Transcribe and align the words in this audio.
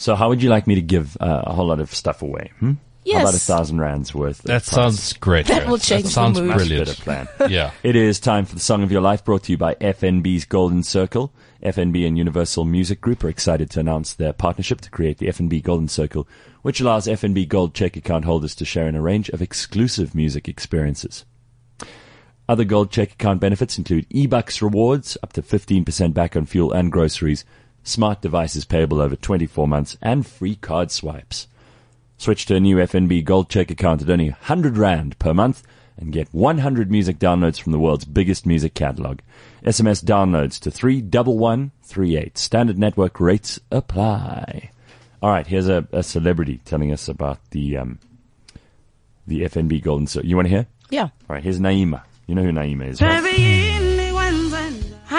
So, 0.00 0.14
how 0.14 0.30
would 0.30 0.42
you 0.42 0.48
like 0.48 0.66
me 0.66 0.76
to 0.76 0.80
give 0.80 1.14
uh, 1.20 1.42
a 1.44 1.52
whole 1.52 1.66
lot 1.66 1.78
of 1.78 1.94
stuff 1.94 2.22
away? 2.22 2.52
Hmm? 2.58 2.72
How 3.12 3.20
about 3.20 3.34
a 3.34 3.38
thousand 3.38 3.80
rands 3.80 4.14
worth? 4.14 4.38
That 4.44 4.62
prize? 4.62 4.64
sounds 4.64 5.12
great. 5.12 5.46
That 5.48 5.68
will 5.68 5.76
change 5.76 6.04
That 6.04 6.08
the 6.08 6.14
sounds 6.14 6.38
mood. 6.40 6.48
Much 6.48 6.56
brilliant. 6.56 6.86
better 6.86 7.02
plan. 7.02 7.28
Yeah. 7.50 7.72
It 7.82 7.96
is 7.96 8.18
time 8.18 8.46
for 8.46 8.54
the 8.54 8.62
song 8.62 8.82
of 8.82 8.90
your 8.90 9.02
life, 9.02 9.22
brought 9.26 9.42
to 9.44 9.52
you 9.52 9.58
by 9.58 9.74
FNB's 9.74 10.46
Golden 10.46 10.82
Circle. 10.82 11.34
FNB 11.62 12.06
and 12.06 12.16
Universal 12.16 12.64
Music 12.64 13.02
Group 13.02 13.22
are 13.24 13.28
excited 13.28 13.68
to 13.72 13.80
announce 13.80 14.14
their 14.14 14.32
partnership 14.32 14.80
to 14.80 14.90
create 14.90 15.18
the 15.18 15.26
FNB 15.26 15.62
Golden 15.62 15.88
Circle, 15.88 16.26
which 16.62 16.80
allows 16.80 17.06
FNB 17.06 17.46
Gold 17.46 17.74
Cheque 17.74 17.98
account 17.98 18.24
holders 18.24 18.54
to 18.54 18.64
share 18.64 18.88
in 18.88 18.94
a 18.94 19.02
range 19.02 19.28
of 19.28 19.42
exclusive 19.42 20.14
music 20.14 20.48
experiences. 20.48 21.26
Other 22.48 22.64
Gold 22.64 22.90
Cheque 22.90 23.12
account 23.12 23.42
benefits 23.42 23.76
include 23.76 24.08
eBucks 24.08 24.62
rewards, 24.62 25.18
up 25.22 25.34
to 25.34 25.42
15% 25.42 26.14
back 26.14 26.36
on 26.36 26.46
fuel 26.46 26.72
and 26.72 26.90
groceries, 26.90 27.44
smart 27.82 28.20
devices 28.20 28.64
payable 28.64 29.00
over 29.00 29.16
24 29.16 29.66
months, 29.66 29.96
and 30.02 30.26
free 30.26 30.56
card 30.56 30.90
swipes. 30.90 31.46
Switch 32.16 32.46
to 32.46 32.56
a 32.56 32.60
new 32.60 32.76
FNB 32.76 33.24
Gold 33.24 33.48
Cheque 33.48 33.70
account 33.70 34.02
at 34.02 34.10
only 34.10 34.28
100 34.28 34.76
Rand 34.76 35.18
per 35.18 35.32
month 35.32 35.62
and 35.96 36.12
get 36.12 36.28
100 36.32 36.90
music 36.90 37.18
downloads 37.18 37.60
from 37.60 37.72
the 37.72 37.78
world's 37.78 38.04
biggest 38.04 38.46
music 38.46 38.74
catalog. 38.74 39.20
SMS 39.62 40.02
downloads 40.02 40.58
to 40.60 40.70
31138. 40.70 42.38
Standard 42.38 42.78
network 42.78 43.20
rates 43.20 43.60
apply. 43.70 44.70
All 45.22 45.30
right, 45.30 45.46
here's 45.46 45.68
a, 45.68 45.86
a 45.92 46.02
celebrity 46.02 46.60
telling 46.64 46.92
us 46.92 47.08
about 47.08 47.38
the 47.50 47.76
um, 47.76 47.98
the 49.26 49.42
FNB 49.42 49.82
Golden 49.82 50.06
Circle. 50.06 50.28
You 50.28 50.36
want 50.36 50.46
to 50.46 50.54
hear? 50.54 50.66
Yeah. 50.88 51.04
All 51.04 51.10
right, 51.28 51.42
here's 51.42 51.60
Naima. 51.60 52.02
You 52.26 52.34
know 52.34 52.42
who 52.42 52.52
Naima 52.52 52.88
is, 52.88 53.02
right? 53.02 53.79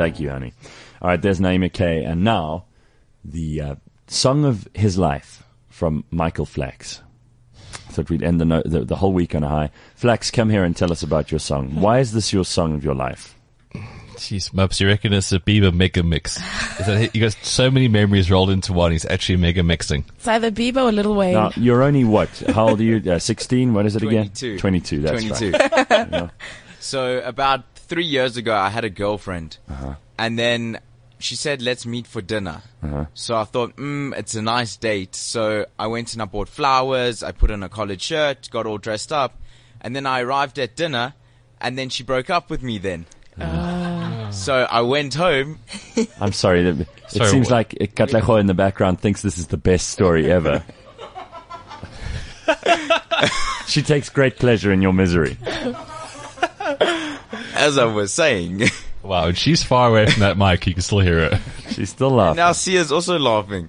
Thank 0.00 0.18
you, 0.18 0.30
honey. 0.30 0.54
All 1.02 1.08
right, 1.08 1.20
there's 1.20 1.40
Naima 1.40 1.70
Kay. 1.70 2.04
And 2.04 2.24
now, 2.24 2.64
the 3.22 3.60
uh, 3.60 3.74
song 4.06 4.46
of 4.46 4.66
his 4.74 4.96
life 4.96 5.42
from 5.68 6.04
Michael 6.10 6.46
Flax. 6.46 7.02
Thought 7.90 8.08
we'd 8.08 8.22
end 8.22 8.40
the, 8.40 8.44
no- 8.46 8.62
the 8.64 8.80
the 8.84 8.96
whole 8.96 9.12
week 9.12 9.34
on 9.34 9.42
a 9.42 9.48
high. 9.48 9.70
Flax, 9.96 10.30
come 10.30 10.48
here 10.48 10.64
and 10.64 10.74
tell 10.74 10.90
us 10.90 11.02
about 11.02 11.30
your 11.30 11.38
song. 11.38 11.74
Why 11.80 11.98
is 11.98 12.12
this 12.12 12.32
your 12.32 12.44
song 12.46 12.74
of 12.74 12.82
your 12.82 12.94
life? 12.94 13.34
Jeez, 14.16 14.52
Mubs, 14.52 14.80
you 14.80 14.86
reckon 14.86 15.12
it's 15.12 15.32
a 15.32 15.38
Bieber 15.40 15.72
mega 15.72 16.02
mix? 16.02 16.36
Is 16.80 16.86
that, 16.86 17.14
you 17.14 17.20
got 17.22 17.32
so 17.42 17.70
many 17.70 17.88
memories 17.88 18.30
rolled 18.30 18.50
into 18.50 18.72
one. 18.72 18.92
He's 18.92 19.06
actually 19.06 19.36
mega 19.36 19.62
mixing. 19.62 20.04
It's 20.16 20.28
either 20.28 20.50
Bieber 20.50 20.84
or 20.84 20.92
Lil 20.92 21.14
Wayne. 21.14 21.34
Now, 21.34 21.52
you're 21.56 21.82
only 21.82 22.04
what? 22.04 22.28
How 22.48 22.68
old 22.68 22.80
are 22.80 22.84
you? 22.84 23.12
Uh, 23.12 23.18
16? 23.18 23.72
What 23.72 23.86
is 23.86 23.96
it 23.96 24.02
again? 24.02 24.30
22. 24.30 24.58
22, 24.58 25.00
that's 25.00 25.24
22. 25.24 25.50
right. 25.52 26.08
Yeah. 26.12 26.30
So 26.80 27.20
about 27.20 27.69
three 27.90 28.06
years 28.06 28.36
ago, 28.38 28.54
I 28.56 28.70
had 28.70 28.84
a 28.84 28.88
girlfriend, 28.90 29.58
uh-huh. 29.68 29.94
and 30.18 30.38
then 30.38 30.78
she 31.18 31.36
said, 31.36 31.60
"Let's 31.60 31.84
meet 31.84 32.06
for 32.06 32.22
dinner." 32.22 32.62
Uh-huh. 32.82 33.06
So 33.12 33.36
I 33.36 33.44
thought, 33.44 33.76
mm, 33.76 34.16
it's 34.16 34.34
a 34.34 34.40
nice 34.42 34.76
date. 34.76 35.14
So 35.16 35.66
I 35.78 35.88
went 35.88 36.14
and 36.14 36.22
I 36.22 36.24
bought 36.24 36.48
flowers. 36.48 37.22
I 37.22 37.32
put 37.32 37.50
on 37.50 37.62
a 37.62 37.68
collared 37.68 38.00
shirt, 38.00 38.48
got 38.50 38.64
all 38.64 38.78
dressed 38.78 39.12
up, 39.12 39.36
and 39.80 39.94
then 39.94 40.06
I 40.06 40.20
arrived 40.20 40.58
at 40.58 40.76
dinner, 40.76 41.14
and 41.60 41.76
then 41.76 41.90
she 41.90 42.02
broke 42.04 42.30
up 42.30 42.48
with 42.48 42.62
me. 42.62 42.78
Then. 42.78 43.04
Ah. 43.38 43.86
So 44.30 44.54
I 44.70 44.82
went 44.82 45.14
home. 45.14 45.58
I'm 46.20 46.32
sorry. 46.32 46.62
that- 46.62 46.80
It 46.82 46.88
Sorry, 47.08 47.28
seems 47.30 47.50
what? 47.50 47.74
like 47.74 47.94
Katlego 47.96 48.38
in 48.38 48.46
the 48.46 48.54
background 48.54 49.00
thinks 49.00 49.22
this 49.22 49.38
is 49.38 49.48
the 49.48 49.56
best 49.56 49.88
story 49.88 50.30
ever. 50.30 50.62
she 53.66 53.82
takes 53.82 54.08
great 54.08 54.36
pleasure 54.38 54.70
in 54.72 54.82
your 54.82 54.92
misery. 54.92 55.36
As 57.60 57.78
I 57.78 57.84
was 57.84 58.12
saying, 58.12 58.62
Wow, 59.02 59.28
and 59.28 59.38
she's 59.38 59.62
far 59.62 59.88
away 59.88 60.06
from 60.06 60.20
that 60.20 60.36
mic. 60.36 60.66
You 60.66 60.74
can 60.74 60.82
still 60.82 61.00
hear 61.00 61.20
it. 61.20 61.38
She's 61.70 61.88
still 61.90 62.10
laughing. 62.10 62.36
now 62.36 62.52
Sia's 62.52 62.92
also 62.92 63.18
laughing. 63.18 63.68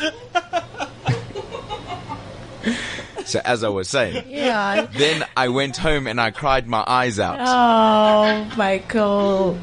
so 3.24 3.40
as 3.44 3.62
I 3.62 3.68
was 3.68 3.88
saying, 3.88 4.24
Yeah. 4.28 4.86
then 4.96 5.24
I 5.36 5.48
went 5.48 5.76
home 5.76 6.06
and 6.08 6.20
I 6.20 6.30
cried 6.32 6.66
my 6.66 6.82
eyes 6.86 7.20
out. 7.20 7.38
Oh, 7.40 8.56
Michael. 8.56 9.58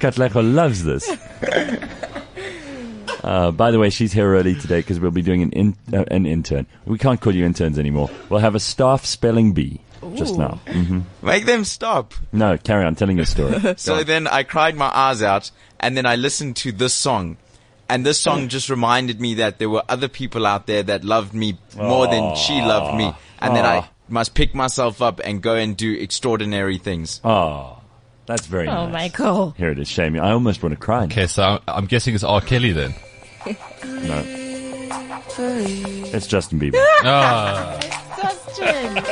Katlego 0.00 0.54
loves 0.54 0.84
this. 0.84 1.08
Uh, 3.28 3.50
by 3.50 3.70
the 3.70 3.78
way, 3.78 3.90
she's 3.90 4.12
here 4.12 4.34
early 4.34 4.54
today 4.54 4.78
because 4.80 4.98
we'll 4.98 5.10
be 5.10 5.20
doing 5.22 5.42
an 5.42 5.52
in, 5.52 5.76
uh, 5.92 6.04
an 6.10 6.24
intern. 6.24 6.66
We 6.86 6.96
can't 6.98 7.20
call 7.20 7.34
you 7.34 7.44
interns 7.44 7.78
anymore. 7.78 8.08
We'll 8.30 8.40
have 8.40 8.54
a 8.54 8.60
staff 8.60 9.04
spelling 9.04 9.52
bee 9.52 9.80
just 10.14 10.38
now. 10.38 10.60
hmm 10.66 11.00
Make 11.22 11.44
them 11.44 11.64
stop. 11.64 12.14
No, 12.32 12.56
carry 12.56 12.84
on 12.84 12.94
telling 12.94 13.16
your 13.18 13.26
story. 13.26 13.58
So 13.76 14.02
then 14.02 14.26
I 14.26 14.44
cried 14.44 14.76
my 14.76 14.90
eyes 14.94 15.22
out 15.22 15.50
and 15.78 15.94
then 15.96 16.06
I 16.06 16.16
listened 16.16 16.56
to 16.56 16.72
this 16.72 16.94
song. 16.94 17.36
And 17.90 18.04
this 18.06 18.20
song 18.20 18.48
just 18.48 18.70
reminded 18.70 19.20
me 19.20 19.34
that 19.34 19.58
there 19.58 19.68
were 19.70 19.82
other 19.88 20.08
people 20.08 20.46
out 20.46 20.66
there 20.66 20.82
that 20.84 21.04
loved 21.04 21.34
me 21.34 21.58
more 21.76 22.06
than 22.06 22.34
she 22.36 22.60
loved 22.60 22.96
me. 22.96 23.12
And 23.40 23.54
then 23.56 23.64
I 23.66 23.88
must 24.08 24.34
pick 24.34 24.54
myself 24.54 25.02
up 25.02 25.20
and 25.24 25.42
go 25.42 25.54
and 25.54 25.76
do 25.76 25.92
extraordinary 25.94 26.78
things. 26.78 27.20
Oh, 27.24 27.80
that's 28.26 28.46
very 28.46 28.68
Oh, 28.68 28.84
nice. 28.86 28.92
Michael. 28.92 29.50
Here 29.56 29.70
it 29.70 29.78
is. 29.78 29.88
Shame. 29.88 30.18
I 30.20 30.32
almost 30.32 30.62
want 30.62 30.74
to 30.74 30.80
cry. 30.80 31.00
now. 31.00 31.04
Okay, 31.06 31.26
so 31.26 31.42
I'm, 31.42 31.60
I'm 31.66 31.86
guessing 31.86 32.14
it's 32.14 32.24
R. 32.24 32.40
Kelly 32.42 32.72
then. 32.72 32.94
No. 33.46 34.22
It's 35.40 36.26
Justin 36.26 36.58
Bieber. 36.60 36.74
Ah, 37.04 37.78
Justin. 38.20 39.02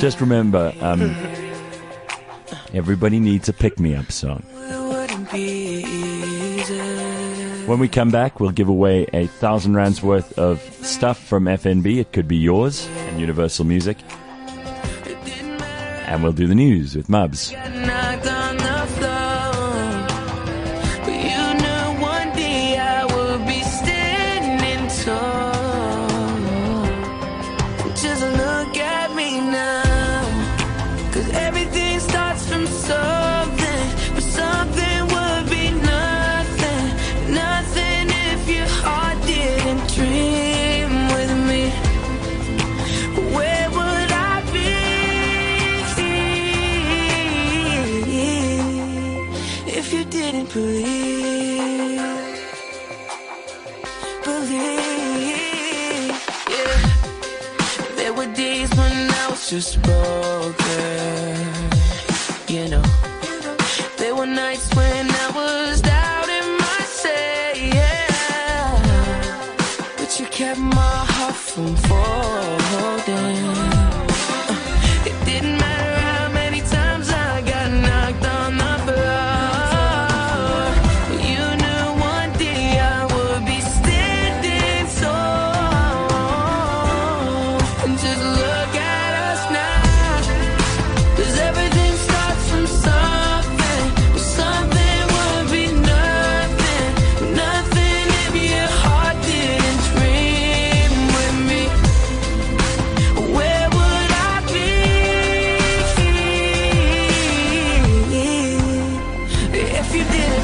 Just 0.00 0.20
remember, 0.20 0.72
um, 0.80 1.16
everybody 2.74 3.18
needs 3.18 3.48
a 3.48 3.52
pick 3.52 3.80
me 3.80 3.94
up 3.94 4.12
song. 4.12 4.42
When 7.66 7.78
we 7.78 7.88
come 7.88 8.10
back, 8.10 8.38
we'll 8.38 8.50
give 8.50 8.68
away 8.68 9.06
a 9.12 9.26
thousand 9.26 9.74
rands 9.74 10.02
worth 10.02 10.38
of 10.38 10.60
stuff 10.84 11.18
from 11.18 11.44
FNB. 11.46 11.98
It 11.98 12.12
could 12.12 12.28
be 12.28 12.36
yours 12.36 12.86
and 13.08 13.18
Universal 13.20 13.64
Music. 13.64 13.96
And 16.06 16.22
we'll 16.22 16.32
do 16.32 16.46
the 16.46 16.54
news 16.54 16.94
with 16.94 17.08
Mubs. 17.08 17.52
If 49.86 49.92
you 49.92 50.04
didn't 50.04 50.52
believe? 50.52 52.00
Believe, 54.24 56.10
yeah. 56.54 56.78
There 57.94 58.12
were 58.12 58.26
days 58.34 58.70
when 58.74 59.10
I 59.22 59.28
was 59.30 59.48
just 59.48 59.80
broken, 59.82 61.36
you 62.48 62.68
know. 62.68 62.82
There 63.96 64.14
were 64.16 64.26
nights 64.26 64.74
when 64.74 65.08
I 65.08 65.28
was 65.40 65.80
doubting 65.80 66.48
myself, 66.64 67.56
yeah. 67.78 68.80
But 69.98 70.18
you 70.18 70.26
kept 70.26 70.58
my 70.58 70.96
heart 71.14 71.36
from 71.36 71.76
folding. 71.86 73.65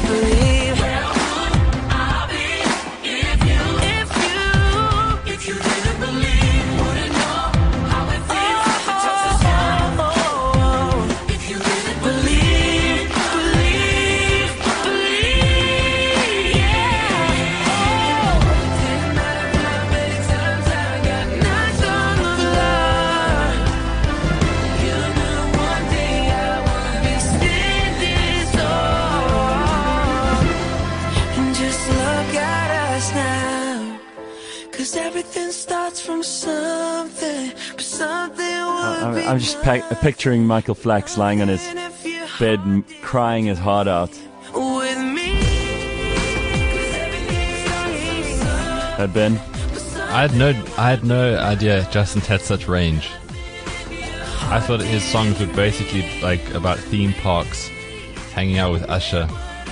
believe 0.01 0.52
everything 34.95 35.51
starts 35.51 36.01
from 36.01 36.23
something, 36.23 37.51
but 37.71 37.81
something 37.81 38.45
would 38.45 39.23
I'm, 39.23 39.27
I'm 39.27 39.39
just 39.39 39.61
pa- 39.61 39.87
picturing 40.01 40.45
Michael 40.45 40.75
Flax 40.75 41.17
lying 41.17 41.41
on 41.41 41.47
his 41.47 41.61
fine 41.65 41.77
if 41.77 42.05
you 42.05 42.25
bed, 42.39 42.59
m- 42.59 42.85
crying 43.01 43.45
his 43.45 43.59
heart 43.59 43.87
out. 43.87 44.09
with 44.53 44.97
me. 44.99 45.33
'Cause 46.71 46.93
everything 46.95 47.65
starts 47.65 48.05
from 48.05 48.23
something. 48.39 48.97
Had 48.97 49.13
been. 49.13 49.37
I 50.09 50.21
had 50.21 50.35
no, 50.35 50.49
I 50.77 50.89
had 50.91 51.03
no 51.03 51.37
idea 51.39 51.87
Justin 51.91 52.21
had 52.21 52.41
such 52.41 52.67
range. 52.67 53.09
I 54.49 54.59
thought 54.59 54.81
his 54.81 55.03
songs 55.03 55.39
were 55.39 55.47
basically 55.47 56.05
like 56.21 56.53
about 56.53 56.77
theme 56.77 57.13
parks, 57.13 57.69
hanging 58.33 58.59
out 58.59 58.71
with 58.71 58.83
Usher, 58.89 59.27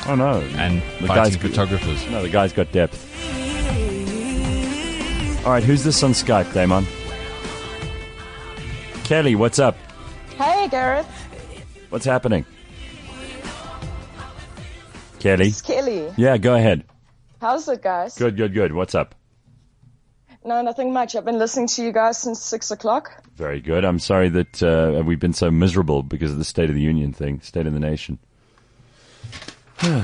Oh 0.08 0.16
no. 0.16 0.42
and 0.56 0.82
the 1.00 1.08
fighting 1.08 1.24
guy's 1.24 1.36
photographers. 1.36 2.04
No, 2.10 2.24
the 2.24 2.30
guy's 2.30 2.52
got 2.54 2.72
depth. 2.72 3.08
All 5.44 5.52
right, 5.52 5.64
who's 5.64 5.84
this 5.84 6.04
on 6.04 6.12
Skype, 6.12 6.54
Damon? 6.54 6.86
Kelly, 9.04 9.34
what's 9.34 9.58
up? 9.58 9.76
Hey, 10.38 10.68
Gareth. 10.70 11.08
What's 11.90 12.06
happening? 12.06 12.46
Kelly? 15.20 15.48
It's 15.48 15.62
Kelly. 15.62 16.14
Yeah, 16.16 16.38
go 16.38 16.54
ahead. 16.54 16.84
How's 17.42 17.68
it, 17.68 17.82
guys? 17.82 18.16
Good, 18.20 18.38
good, 18.38 18.54
good. 18.54 18.72
What's 18.74 18.94
up? 18.94 19.16
No, 20.46 20.62
nothing 20.62 20.94
much. 20.94 21.16
I've 21.16 21.26
been 21.26 21.40
listening 21.40 21.68
to 21.70 21.84
you 21.84 21.92
guys 21.92 22.20
since 22.20 22.40
six 22.40 22.70
o'clock. 22.70 23.24
Very 23.36 23.62
good. 23.62 23.84
I'm 23.84 24.00
sorry 24.00 24.30
that 24.30 24.62
uh, 24.62 25.02
we've 25.04 25.20
been 25.20 25.34
so 25.34 25.50
miserable 25.50 26.04
because 26.04 26.32
of 26.32 26.38
the 26.38 26.46
State 26.46 26.70
of 26.70 26.76
the 26.76 26.82
Union 26.82 27.14
thing, 27.14 27.42
State 27.42 27.66
of 27.66 27.74
the 27.74 27.80
Nation. 27.80 28.20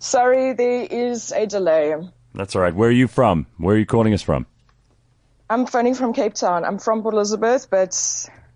Sorry, 0.00 0.54
there 0.54 0.88
is 0.90 1.30
a 1.30 1.46
delay. 1.46 1.94
That's 2.34 2.54
all 2.56 2.62
right. 2.62 2.74
Where 2.74 2.88
are 2.88 2.92
you 2.92 3.08
from? 3.08 3.46
Where 3.58 3.74
are 3.74 3.78
you 3.78 3.86
calling 3.86 4.14
us 4.14 4.22
from? 4.22 4.46
I'm 5.48 5.66
phoning 5.66 5.94
from 5.94 6.12
Cape 6.12 6.34
Town. 6.34 6.64
I'm 6.64 6.78
from 6.78 7.02
Port 7.02 7.14
Elizabeth, 7.14 7.68
but 7.70 7.92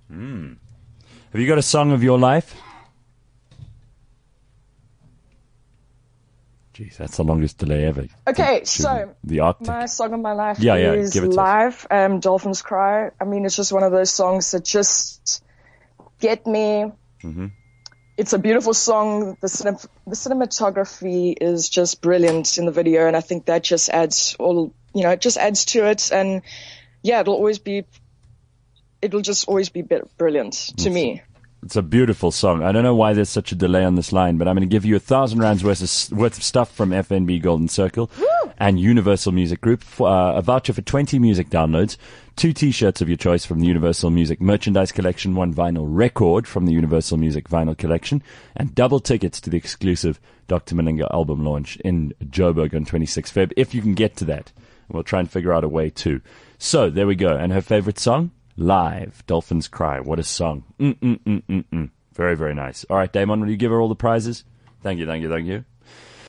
Have 0.09 1.41
you 1.41 1.47
got 1.49 1.59
a 1.59 1.63
song 1.63 1.91
of 1.93 2.03
your 2.05 2.19
life? 2.19 2.55
Jeez, 6.75 6.97
that's 6.97 7.17
the 7.17 7.23
longest 7.25 7.59
delay 7.59 7.85
ever. 7.85 8.07
okay. 8.27 8.61
To 8.61 8.67
So 8.67 9.15
the 9.23 9.41
Arctic. 9.41 9.67
my 9.69 9.87
song 9.87 10.13
of 10.13 10.21
my 10.21 10.33
life 10.33 10.59
Yeah, 10.59 10.75
yeah, 10.75 10.93
is 10.95 11.13
give 11.13 11.23
it 11.23 11.27
to 11.27 11.31
us. 11.33 11.37
live. 11.37 11.87
Um, 11.91 12.19
Dolphins 12.21 12.63
Cry. 12.63 13.11
I 13.21 13.25
mean, 13.25 13.45
it's 13.45 13.55
just 13.55 13.73
one 13.73 13.85
of 13.85 13.93
those 13.93 14.11
songs 14.11 14.51
that 14.51 14.65
just 14.65 15.45
get 16.21 16.47
me. 16.49 16.91
Mm-hmm. 17.23 17.47
It's 18.17 18.33
a 18.33 18.39
beautiful 18.39 18.75
song. 18.75 19.37
The 19.41 19.49
cinem- 19.49 19.87
the 20.07 20.15
cinematography 20.15 21.35
is 21.41 21.69
just 21.69 22.01
brilliant 22.01 22.59
in 22.59 22.67
the 22.67 22.73
video, 22.73 23.07
and 23.07 23.17
I 23.17 23.21
think 23.21 23.47
that 23.47 23.65
just 23.65 23.89
adds 23.89 24.37
all 24.39 24.73
you 24.95 25.03
know. 25.03 25.11
It 25.11 25.21
just 25.21 25.37
adds 25.37 25.65
to 25.67 25.87
it, 25.87 26.13
and 26.13 26.43
yeah, 27.03 27.21
it'll 27.21 27.35
always 27.35 27.59
be. 27.59 27.85
It'll 29.03 29.21
just 29.21 29.49
always 29.49 29.69
be 29.69 29.83
brilliant 30.17 30.55
to 30.79 30.91
me. 30.91 31.23
It's 31.65 31.77
a 31.77 31.83
beautiful 31.83 32.31
song. 32.31 32.63
I 32.63 32.73
don't 32.73 32.83
know 32.83 32.95
why 32.95 33.15
there's 33.15 33.31
such 33.31 33.51
a 33.51 33.55
delay 33.55 33.85
on 33.85 33.95
this 33.95 34.13
line, 34.13 34.37
but 34.37 34.47
I'm 34.47 34.55
going 34.55 34.69
to 34.69 34.73
give 34.73 34.85
you 34.85 34.97
a 34.97 35.01
thousand 35.01 35.41
rands 35.41 35.65
worth 35.65 35.83
of, 35.83 36.19
worth 36.19 36.37
of 36.37 36.45
stuff 36.45 36.71
from 36.75 36.91
FNB 36.91 37.41
Golden 37.43 37.69
Circle 37.69 38.11
and 38.59 38.79
Universal 38.79 39.33
Music 39.33 39.61
Group. 39.61 39.83
For, 39.83 40.09
uh, 40.09 40.35
a 40.35 40.43
voucher 40.43 40.73
for 40.73 40.83
20 40.83 41.19
music 41.19 41.51
downloads, 41.51 41.97
two 42.37 42.53
t-shirts 42.53 43.01
of 43.01 43.09
your 43.09 43.17
choice 43.17 43.45
from 43.45 43.61
the 43.61 43.67
Universal 43.67 44.11
Music 44.11 44.41
Merchandise 44.41 44.93
Collection, 44.93 45.35
one 45.35 45.53
vinyl 45.55 45.87
record 45.89 46.47
from 46.47 46.67
the 46.67 46.73
Universal 46.73 47.19
Music 47.19 47.49
Vinyl 47.49 47.77
Collection, 47.77 48.23
and 48.57 48.75
double 48.75 49.01
tickets 49.01 49.41
to 49.41 49.51
the 49.51 49.57
exclusive 49.57 50.21
Dr. 50.47 50.75
Malinga 50.75 51.11
album 51.13 51.45
launch 51.45 51.77
in 51.79 52.13
Joburg 52.25 52.75
on 52.75 52.85
26 52.85 53.33
Feb, 53.33 53.53
if 53.57 53.75
you 53.75 53.83
can 53.83 53.95
get 53.95 54.17
to 54.17 54.25
that. 54.27 54.53
We'll 54.89 55.03
try 55.03 55.21
and 55.21 55.31
figure 55.31 55.53
out 55.53 55.65
a 55.65 55.69
way 55.69 55.91
too. 55.91 56.21
So 56.59 56.91
there 56.91 57.07
we 57.07 57.15
go. 57.15 57.37
And 57.37 57.53
her 57.53 57.63
favorite 57.63 57.99
song? 57.99 58.31
Live. 58.57 59.25
Dolphins 59.27 59.69
Cry. 59.69 60.01
What 60.01 60.19
a 60.19 60.23
song. 60.23 60.65
Mm-mm-mm-mm-mm. 60.79 61.91
Very, 62.13 62.37
very 62.37 62.55
nice. 62.55 62.85
All 62.89 62.97
right, 62.97 63.13
Damon, 63.13 63.41
will 63.41 63.51
you 63.51 63.57
give 63.57 63.71
her 63.73 63.81
all 63.81 63.89
the 63.89 63.97
prizes? 63.97 64.45
Thank 64.83 65.01
you, 65.01 65.07
thank 65.07 65.23
you, 65.23 65.29
thank 65.29 65.47
you. 65.47 65.65